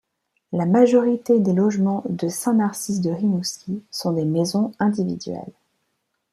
La 0.51 0.65
majorité 0.65 1.39
des 1.39 1.53
logements 1.53 2.01
de 2.09 2.27
Saint-Narcisse-de-Rimouski 2.27 3.83
sont 3.91 4.13
des 4.13 4.25
maisons 4.25 4.71
individuelles. 4.79 5.53